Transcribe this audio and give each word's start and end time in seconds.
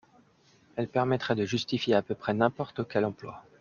Elle 0.77 0.87
permettrait 0.87 1.35
de 1.35 1.45
justifier 1.45 1.93
à 1.93 2.01
peu 2.01 2.15
près 2.15 2.33
n’importe 2.33 2.87
quel 2.87 3.05
emploi. 3.05 3.43